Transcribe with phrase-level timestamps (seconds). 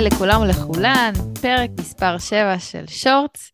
[0.00, 1.12] היי לכולם ולכולן,
[1.42, 3.52] פרק מספר 7 של שורטס,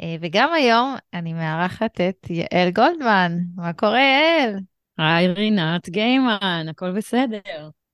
[0.00, 3.38] אה, וגם היום אני מארחת את יעל גולדמן.
[3.56, 4.58] מה קורה, יעל?
[4.98, 7.38] היי רינת גיימן, הכל בסדר.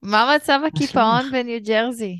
[0.02, 2.16] מה מצב הקיפאון בניו ג'רזי?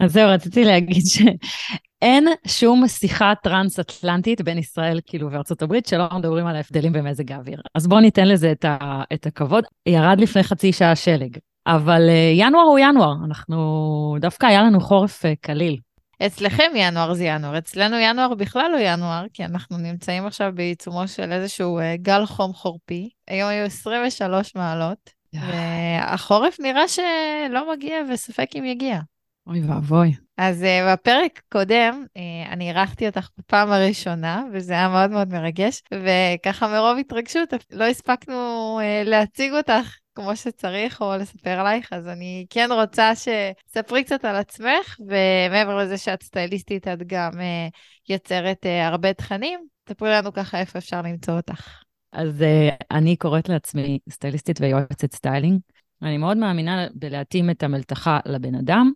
[0.00, 6.46] אז זהו, רציתי להגיד שאין שום שיחה טרנס-אטלנטית בין ישראל כאילו וארצות הברית שלא מדברים
[6.46, 7.60] על ההבדלים במזג האוויר.
[7.74, 9.64] אז בואו ניתן לזה את, ה, את הכבוד.
[9.86, 15.24] ירד לפני חצי שעה שלג, אבל uh, ינואר הוא ינואר, אנחנו, דווקא היה לנו חורף
[15.24, 15.78] uh, קליל.
[16.26, 21.32] אצלכם ינואר זה ינואר, אצלנו ינואר בכלל לא ינואר, כי אנחנו נמצאים עכשיו בעיצומו של
[21.32, 23.10] איזשהו uh, גל חום חורפי.
[23.28, 29.00] היום היו 23 מעלות, והחורף נראה שלא מגיע וספק אם יגיע.
[29.46, 30.14] אוי ואבוי.
[30.38, 35.82] אז uh, בפרק קודם, uh, אני אירחתי אותך בפעם הראשונה, וזה היה מאוד מאוד מרגש,
[35.92, 42.46] וככה מרוב התרגשות לא הספקנו uh, להציג אותך כמו שצריך או לספר עלייך, אז אני
[42.50, 47.70] כן רוצה שתספרי קצת על עצמך, ומעבר לזה שאת סטייליסטית, את גם uh,
[48.08, 51.82] יוצרת uh, הרבה תכנים, תספרי לנו ככה איפה אפשר למצוא אותך.
[52.12, 55.60] אז uh, אני קוראת לעצמי סטייליסטית ויועצת סטיילינג.
[56.02, 58.92] אני מאוד מאמינה בלהתאים את המלתחה לבן אדם,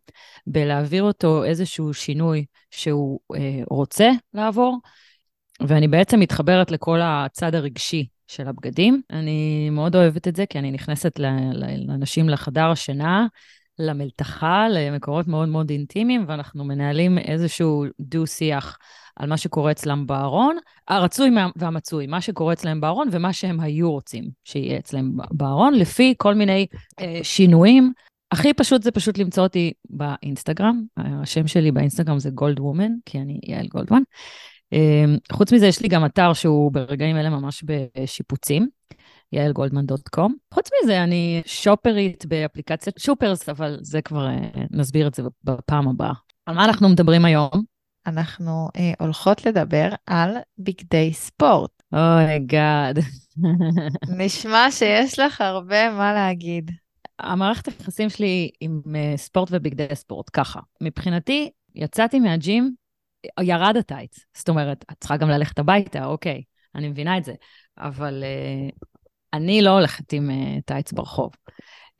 [0.46, 4.78] בלהעביר אותו איזשהו שינוי שהוא אה, רוצה לעבור,
[5.60, 9.02] ואני בעצם מתחברת לכל הצד הרגשי של הבגדים.
[9.10, 11.20] אני מאוד אוהבת את זה, כי אני נכנסת
[11.86, 13.26] לאנשים לחדר השינה,
[13.78, 18.78] למלתחה, למקומות מאוד מאוד אינטימיים, ואנחנו מנהלים איזשהו דו-שיח
[19.16, 20.56] על מה שקורה אצלם בארון,
[20.88, 26.34] הרצוי והמצוי, מה שקורה אצלם בארון ומה שהם היו רוצים שיהיה אצלם בארון, לפי כל
[26.34, 26.66] מיני
[27.00, 27.92] אה, שינויים.
[28.32, 33.40] הכי פשוט זה פשוט למצוא אותי באינסטגרם, השם שלי באינסטגרם זה גולד וומן, כי אני
[33.42, 34.02] יעל גולדמן.
[34.72, 38.68] אה, חוץ מזה, יש לי גם אתר שהוא ברגעים אלה ממש בשיפוצים.
[39.32, 40.34] יעלגולדמן.קום.
[40.54, 46.12] חוץ מזה, אני שופרית באפליקציית שופרס, אבל זה כבר, אה, נסביר את זה בפעם הבאה.
[46.46, 47.50] על מה אנחנו מדברים היום?
[48.06, 51.70] אנחנו אה, הולכות לדבר על בגדי ספורט.
[51.92, 52.98] אוי גאד.
[54.18, 56.70] נשמע שיש לך הרבה מה להגיד.
[57.18, 60.60] המערכת היחסים שלי עם uh, ספורט ובגדי ספורט, ככה.
[60.80, 62.74] מבחינתי, יצאתי מהג'ים,
[63.40, 64.18] ירד הטייץ.
[64.36, 66.42] זאת אומרת, את צריכה גם ללכת הביתה, אוקיי,
[66.74, 67.32] אני מבינה את זה.
[67.78, 68.86] אבל uh,
[69.32, 71.32] אני לא הולכת עם uh, טייץ ברחוב.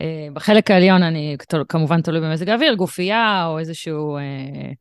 [0.03, 1.37] Uh, בחלק העליון אני
[1.69, 4.19] כמובן תלוי במזג האוויר, גופייה או איזשהו...
[4.19, 4.75] Uh,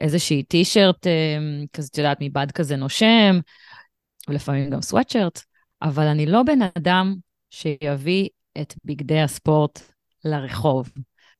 [0.00, 3.40] איזושהי טישרט אמ, כזה, את יודעת, מבד כזה נושם,
[4.28, 5.42] ולפעמים גם סוואטשרט,
[5.82, 7.14] אבל אני לא בן אדם
[7.50, 8.28] שיביא
[8.60, 9.80] את בגדי הספורט
[10.24, 10.90] לרחוב.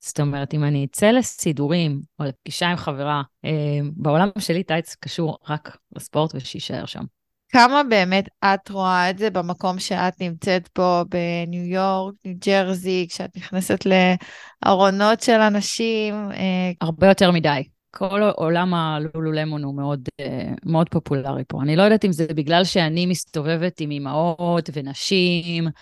[0.01, 5.39] זאת אומרת, אם אני אצא לסידורים או לפגישה עם חברה, אמ, בעולם שלי טייץ קשור
[5.49, 7.05] רק לספורט ושיישאר שם.
[7.53, 13.37] כמה באמת את רואה את זה במקום שאת נמצאת פה בניו יורק, ניו ג'רזי, כשאת
[13.37, 16.15] נכנסת לארונות של אנשים?
[16.15, 17.63] אה, הרבה יותר מדי.
[17.91, 21.63] כל עולם הלולולמון הוא מאוד, אה, מאוד פופולרי פה.
[21.63, 25.73] אני לא יודעת אם זה בגלל שאני מסתובבת עם אימהות ונשים, אה,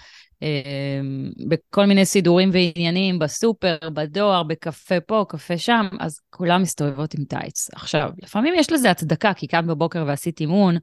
[1.49, 7.71] בכל מיני סידורים ועניינים, בסופר, בדואר, בקפה פה, קפה שם, אז כולם מסתובבות עם טייץ.
[7.75, 10.77] עכשיו, לפעמים יש לזה הצדקה, כי קמת בבוקר ועשית אימון,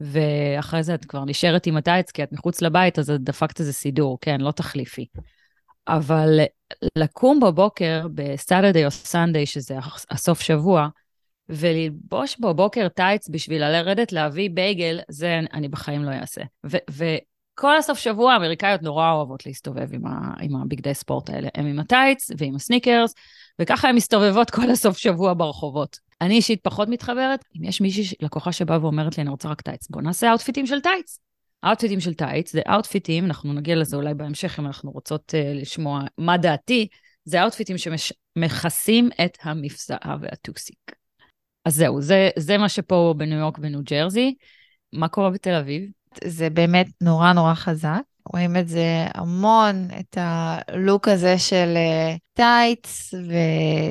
[0.00, 3.72] ואחרי זה את כבר נשארת עם הטייץ, כי את מחוץ לבית, אז את דפקת איזה
[3.72, 5.06] סידור, כן, לא תחליפי.
[5.88, 6.40] אבל
[6.98, 9.74] לקום בבוקר ב Saturday או Sunday, שזה
[10.10, 10.88] הסוף שבוע,
[11.48, 16.42] וללבוש בבוקר טייץ בשביל לרדת להביא בייגל, זה אני בחיים לא אעשה.
[17.54, 21.48] וכל הסוף שבוע האמריקאיות נורא אוהבות להסתובב עם, ה- עם הבגדי ספורט האלה.
[21.54, 23.14] הם עם הטייץ ועם הסניקרס,
[23.58, 25.98] וככה הן מסתובבות כל הסוף שבוע ברחובות.
[26.20, 29.88] אני אישית פחות מתחברת, אם יש מישהי, לקוחה שבאה ואומרת לי, אני רוצה רק טייץ,
[29.90, 31.18] בוא נעשה אאוטפיטים של טייץ.
[31.64, 36.00] אאוטפיטים של טייץ, זה אאוטפיטים, אנחנו נגיע לזה אולי בהמשך אם אנחנו רוצות uh, לשמוע
[36.18, 36.88] מה דעתי,
[37.24, 40.92] זה אאוטפיטים שמכסים את המפסעה והטוסיק.
[41.64, 44.34] אז זהו, זה, זה מה שפה בניו יורק וניו ג'רזי.
[44.92, 46.01] מה קורה בתל אביב?
[46.24, 48.00] זה באמת נורא נורא חזק.
[48.32, 53.14] רואים את זה המון, את הלוק הזה של uh, טייץ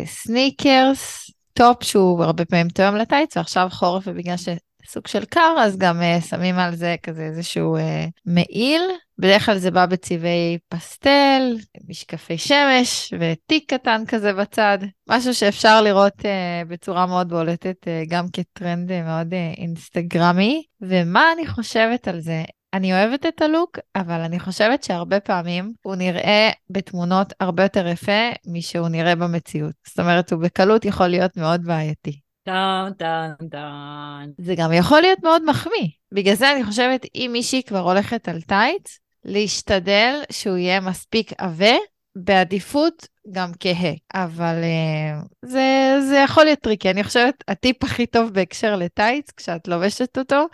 [0.06, 4.50] וסניקרס, טופ שהוא הרבה פעמים תואם לטייץ, ועכשיו חורף, ובגלל ש...
[4.88, 7.82] סוג של קר, אז גם uh, שמים על זה כזה איזשהו uh,
[8.26, 8.82] מעיל.
[9.22, 11.58] בדרך כלל זה בא בצבעי פסטל,
[11.90, 14.78] משקפי שמש ותיק קטן כזה בצד.
[15.10, 20.64] משהו שאפשר לראות uh, בצורה מאוד בולטת, uh, גם כטרנד uh, מאוד uh, אינסטגרמי.
[20.82, 22.44] ומה אני חושבת על זה?
[22.74, 28.30] אני אוהבת את הלוק, אבל אני חושבת שהרבה פעמים הוא נראה בתמונות הרבה יותר יפה
[28.48, 29.74] משהוא נראה במציאות.
[29.88, 32.20] זאת אומרת, הוא בקלות יכול להיות מאוד בעייתי.
[32.46, 34.30] טאן, טאן, טאן.
[34.38, 35.88] זה גם יכול להיות מאוד מחמיא.
[36.14, 41.76] בגלל זה אני חושבת, אם מישהי כבר הולכת על טייץ, להשתדל שהוא יהיה מספיק עבה,
[42.16, 46.90] בעדיפות גם כהה, אבל uh, זה, זה יכול להיות טריקי.
[46.90, 50.46] אני חושבת, הטיפ הכי טוב בהקשר לטייץ, כשאת לובשת אותו,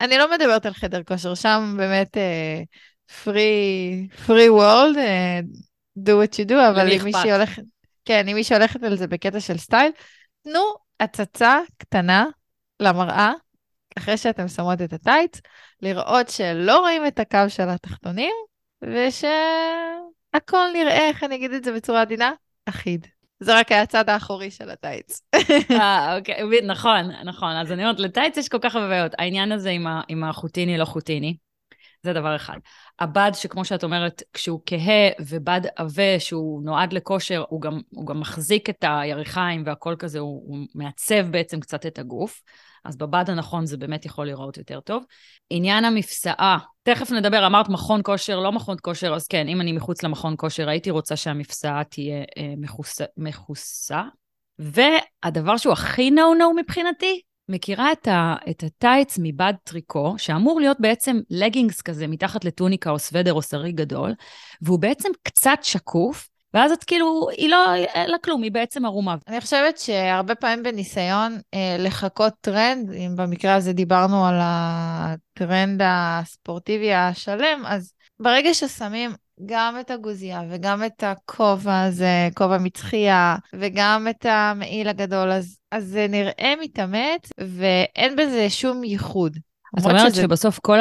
[0.00, 2.16] אני לא מדברת על חדר כושר, שם באמת
[3.24, 5.42] free world, uh,
[5.98, 7.62] do what you do, אבל אם מישהי הולכת,
[8.04, 9.92] כן, אם מישהי הולכת על זה בקטע של סטייל,
[10.42, 10.60] תנו
[11.00, 12.26] הצצה קטנה
[12.80, 13.32] למראה,
[13.98, 15.40] אחרי שאתם שמות את הטייץ,
[15.82, 18.34] לראות שלא רואים את הקו של התחתונים,
[18.82, 22.32] ושהכל נראה, איך אני אגיד את זה בצורה עדינה?
[22.66, 23.06] אחיד.
[23.40, 25.22] זה רק היה הצד האחורי של הטייץ.
[25.70, 27.50] אה, אוקיי, נכון, נכון.
[27.50, 29.12] אז אני אומרת, לטייץ יש כל כך הרבה בעיות.
[29.18, 31.36] העניין הזה עם, ה, עם החוטיני, לא חוטיני,
[32.02, 32.58] זה דבר אחד.
[32.98, 38.20] הבד, שכמו שאת אומרת, כשהוא כהה ובד עבה, שהוא נועד לכושר, הוא גם, הוא גם
[38.20, 42.42] מחזיק את היריחיים והכל כזה, הוא, הוא מעצב בעצם קצת את הגוף.
[42.84, 45.04] אז בבד הנכון זה באמת יכול להיראות יותר טוב.
[45.50, 50.02] עניין המפסעה, תכף נדבר, אמרת מכון כושר, לא מכון כושר, אז כן, אם אני מחוץ
[50.02, 52.54] למכון כושר, הייתי רוצה שהמפסעה תהיה אה,
[53.16, 54.02] מכוסה.
[54.58, 61.20] והדבר שהוא הכי נו-נו מבחינתי, מכירה את, ה, את הטייץ מבד טריקו, שאמור להיות בעצם
[61.30, 64.14] לגינגס כזה מתחת לטוניקה או סוודר או שרי גדול,
[64.62, 69.16] והוא בעצם קצת שקוף, ואז את כאילו, היא לא, אין לה כלום, היא בעצם ערומה.
[69.28, 76.94] אני חושבת שהרבה פעמים בניסיון אה, לחקות טרנד, אם במקרה הזה דיברנו על הטרנד הספורטיבי
[76.94, 79.10] השלם, אז ברגע ששמים
[79.46, 85.84] גם את הגוזייה וגם את הכובע הזה, כובע מצחייה, וגם את המעיל הגדול, אז, אז
[85.84, 89.36] זה נראה מתאמץ, ואין בזה שום ייחוד.
[89.78, 90.22] את אומרת שזה...
[90.22, 90.78] שבסוף כל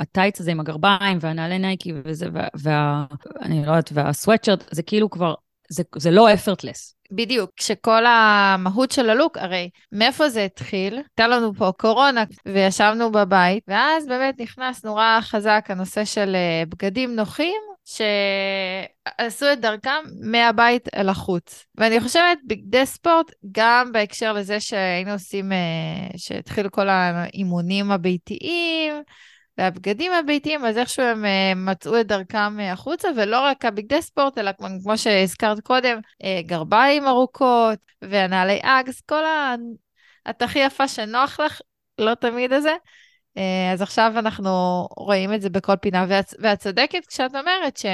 [0.00, 2.46] הטייץ הזה עם הגרביים והנעלי נייקי וזה, וה...
[2.54, 3.04] וה
[3.40, 5.34] אני לא יודעת, והסוואטשרט, זה כאילו כבר,
[5.68, 6.94] זה, זה לא אפרטלס.
[7.12, 10.94] בדיוק, כשכל המהות של הלוק, הרי מאיפה זה התחיל?
[10.94, 17.16] הייתה לנו פה קורונה וישבנו בבית, ואז באמת נכנס נורא חזק הנושא של אה, בגדים
[17.16, 21.66] נוחים, שעשו את דרכם מהבית אל החוץ.
[21.74, 28.94] ואני חושבת, בגדי ספורט, גם בהקשר לזה שהיינו עושים, אה, שהתחילו כל האימונים הביתיים,
[29.58, 34.38] והבגדים הביתיים, אז איכשהו הם uh, מצאו את דרכם uh, החוצה, ולא רק הבגדי ספורט,
[34.38, 35.98] אלא כמו, שהזכרת קודם,
[36.40, 39.24] גרביים ארוכות, והנעלי אגס, כל
[40.30, 41.60] את הכי יפה שנוח לך,
[41.98, 42.74] לא תמיד הזה.
[43.38, 47.86] Uh, אז עכשיו אנחנו רואים את זה בכל פינה, ואת, צודקת כשאת אומרת ש...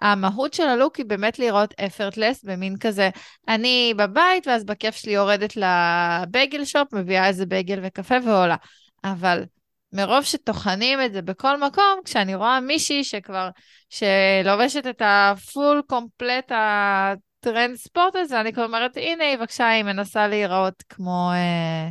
[0.00, 3.10] המהות של הלוק היא באמת לראות אפרטלס, במין כזה,
[3.48, 8.56] אני בבית, ואז בכיף שלי יורדת לבייגל שופ, מביאה איזה בייגל וקפה ועולה.
[9.04, 9.44] אבל
[9.92, 13.50] מרוב שטוחנים את זה בכל מקום, כשאני רואה מישהי שכבר,
[13.88, 20.28] שלובשת את הפול קומפלט הטרנד ספורט הזה, אני כבר אומרת, הנה היא בבקשה, היא מנסה
[20.28, 21.88] להיראות כמו אה,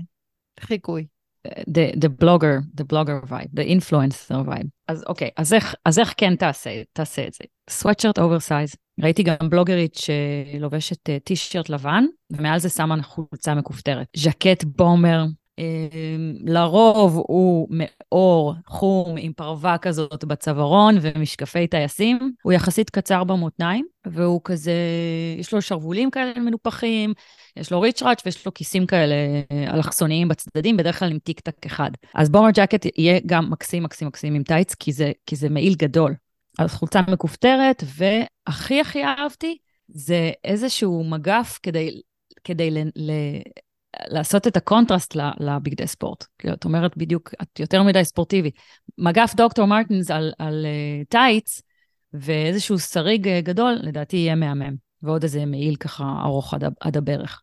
[0.59, 1.18] חיקוי.
[1.47, 4.67] The, the blogger, the blogger vibe, the influencer vibe.
[4.87, 7.43] אז אוקיי, אז איך, אז איך כן תעשה, תעשה את זה?
[7.69, 8.75] sweatshirt oversize.
[9.03, 14.07] ראיתי גם בלוגרית שלובשת טישרט לבן, ומעל זה שמה חולצה מכופתרת.
[14.15, 15.25] ז'קט בומר
[16.45, 22.33] לרוב הוא מאור חום עם פרווה כזאת בצווארון ומשקפי טייסים.
[22.43, 24.73] הוא יחסית קצר במותניים, והוא כזה,
[25.39, 27.13] יש לו שרוולים כאלה מנופחים,
[27.57, 29.15] יש לו ריצ'ראץ' ויש לו כיסים כאלה
[29.51, 31.91] אה, אלכסוניים בצדדים, בדרך כלל עם טיק טק אחד.
[32.15, 35.75] אז bomber jacket יהיה גם מקסים מקסים מקסים עם טייץ, כי זה, כי זה מעיל
[35.75, 36.15] גדול.
[36.59, 42.01] אז חולצה מכופתרת, והכי הכי אהבתי, זה איזשהו מגף כדי,
[42.43, 43.11] כדי ל, ל,
[44.07, 46.25] לעשות את הקונטרסט לבגדי ספורט.
[46.39, 48.51] כאילו, את אומרת בדיוק, את יותר מדי ספורטיבי.
[48.97, 51.61] מגף דוקטור מרטינס על, על uh, טייץ
[52.13, 54.75] ואיזשהו שריג uh, גדול, לדעתי יהיה מהמם.
[55.01, 57.41] ועוד איזה מעיל ככה ארוך עד, עד הברך.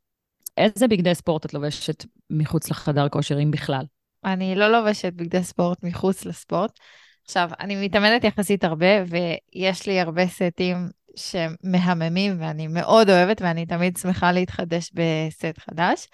[0.57, 3.85] איזה בגדי ספורט את לובשת מחוץ לחדר כושר, אם בכלל?
[4.25, 6.79] אני לא לובשת בגדי ספורט מחוץ לספורט.
[7.25, 10.77] עכשיו, אני מתאמנת יחסית הרבה, ויש לי הרבה סטים
[11.17, 16.07] שמהממים ואני מאוד אוהבת ואני תמיד שמחה להתחדש בסט חדש.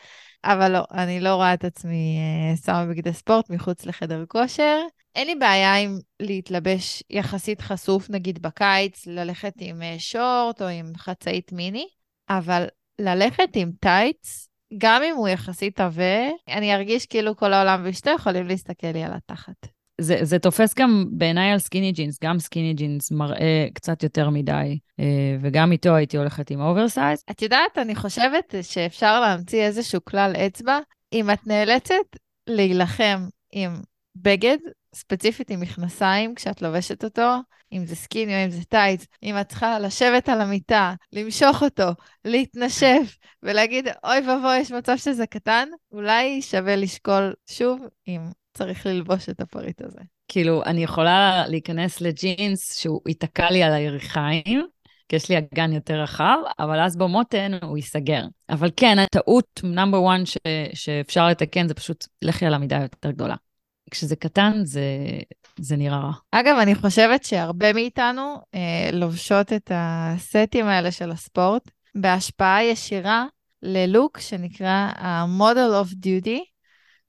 [0.44, 4.78] אבל לא, אני לא רואה את עצמי אה, שמה בגדי ספורט מחוץ לחדר כושר.
[5.14, 10.92] אין לי בעיה עם להתלבש יחסית חשוף, נגיד בקיץ, ללכת עם אה, שורט או עם
[10.96, 11.86] חצאית מיני,
[12.28, 12.66] אבל
[12.98, 18.46] ללכת עם טייץ, גם אם הוא יחסית עבה, אני ארגיש כאילו כל העולם ואשתו יכולים
[18.46, 19.66] להסתכל לי על התחת.
[20.00, 24.78] זה, זה תופס גם בעיניי על סקיני ג'ינס, גם סקיני ג'ינס מראה קצת יותר מדי,
[25.00, 27.24] אה, וגם איתו הייתי הולכת עם אוברסייז.
[27.30, 30.78] את יודעת, אני חושבת שאפשר להמציא איזשהו כלל אצבע,
[31.12, 31.94] אם את נאלצת
[32.46, 33.82] להילחם עם
[34.16, 34.58] בגד,
[34.94, 37.36] ספציפית עם מכנסיים, כשאת לובשת אותו,
[37.72, 41.88] אם זה סקיני או אם זה טייץ, אם את צריכה לשבת על המיטה, למשוך אותו,
[42.24, 48.20] להתנשף ולהגיד, אוי ואבוי, יש מצב שזה קטן, אולי שווה לשקול שוב אם
[48.54, 50.00] צריך ללבוש את הפריט הזה.
[50.28, 54.66] כאילו, אני יכולה להיכנס לג'ינס שהוא ייתקע לי על הירכיים,
[55.08, 58.24] כי יש לי אגן יותר רחב, אבל אז במותן הוא ייסגר.
[58.50, 60.20] אבל כן, הטעות number 1
[60.74, 63.34] שאפשר לתקן זה פשוט לכי על המידה יותר גדולה.
[63.90, 64.82] כשזה קטן, זה,
[65.58, 66.12] זה נראה רע.
[66.30, 73.26] אגב, אני חושבת שהרבה מאיתנו אה, לובשות את הסטים האלה של הספורט בהשפעה ישירה
[73.62, 76.38] ללוק שנקרא ה- Model off Duty,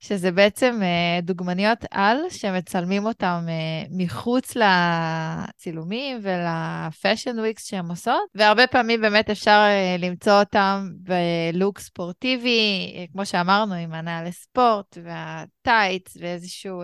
[0.03, 8.23] שזה בעצם אה, דוגמניות על שמצלמים אותם אה, מחוץ לצילומים ול fashion weeks שהן עושות,
[8.35, 16.17] והרבה פעמים באמת אפשר אה, למצוא אותם בלוק ספורטיבי, כמו שאמרנו, עם הנעלי ספורט והטייץ
[16.19, 16.83] ואיזשהו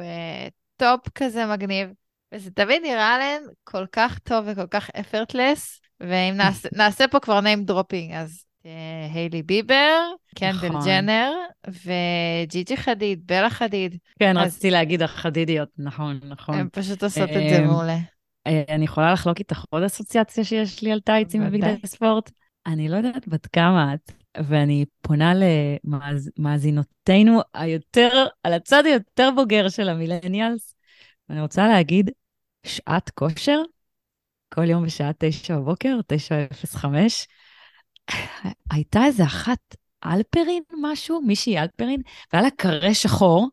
[0.77, 1.89] טופ כזה מגניב.
[2.33, 7.39] וזה תמיד נראה להן כל כך טוב וכל כך effortless, ואם נעשה, נעשה פה כבר
[7.39, 10.81] name dropping, אז אה, היילי ביבר, קנדל נכון.
[10.85, 11.31] ג'נר
[11.67, 13.97] וג'יג'י חדיד, בלה חדיד.
[14.19, 14.47] כן, אז...
[14.47, 16.55] רציתי להגיד החדידיות, נכון, נכון.
[16.55, 17.97] הן פשוט עושות את זה אה, מעולה.
[18.47, 22.31] אה, אני יכולה לחלוק איתך עוד אסוציאציה שיש לי על טייצים בבגדי ספורט?
[22.65, 25.33] אני לא יודעת בת כמה את, ואני פונה
[26.37, 30.75] למאזינותינו היותר, על הצד היותר בוגר של המילניאלס,
[31.29, 32.11] ואני רוצה להגיד,
[32.65, 33.61] שעת כושר,
[34.53, 37.27] כל יום בשעה תשע בבוקר, תשע אפס חמש,
[38.71, 39.75] הייתה איזה אחת
[40.05, 42.01] אלפרין משהו, מישהי אלפרין,
[42.33, 43.49] והיה לה קרה שחור,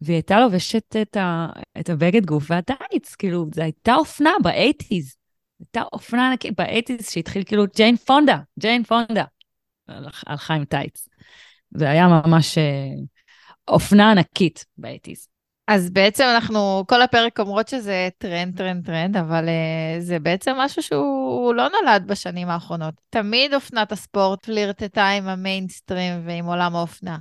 [0.00, 1.46] והיא הייתה לובשת את, ה,
[1.80, 5.16] את הבגד גוף והטייץ, כאילו, זו הייתה אופנה ב eighties.
[5.60, 9.24] הייתה אופנה ענקית ב eighties שהתחיל כאילו ג'יין פונדה, ג'יין פונדה,
[10.26, 11.08] הלכה עם טייץ.
[11.70, 12.88] זה היה ממש אה,
[13.68, 15.29] אופנה ענקית ב eighties.
[15.70, 20.82] אז בעצם אנחנו כל הפרק אומרות שזה טרנד, טרנד, טרנד, אבל uh, זה בעצם משהו
[20.82, 22.94] שהוא לא נולד בשנים האחרונות.
[23.10, 27.18] תמיד אופנת הספורט פלירטטה עם המיינסטרים ועם עולם האופנה.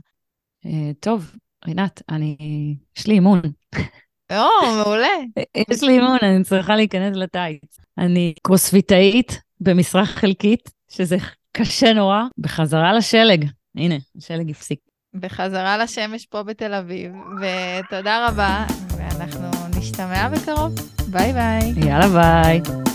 [0.65, 1.35] Uh, טוב,
[1.67, 2.37] רינת, אני...
[2.97, 3.41] יש לי אימון.
[4.31, 5.07] או, מעולה.
[5.71, 7.79] יש לי אימון, אני צריכה להיכנס לטייץ.
[7.97, 11.17] אני קרוספיטאית במשרה חלקית, שזה
[11.51, 13.45] קשה נורא, בחזרה לשלג.
[13.75, 14.88] הנה, השלג הפסיק.
[15.13, 17.11] בחזרה לשמש פה בתל אביב,
[17.41, 18.65] ותודה רבה,
[18.97, 20.75] ואנחנו נשתמע בקרוב.
[21.07, 21.73] ביי ביי.
[21.87, 22.88] יאללה ביי.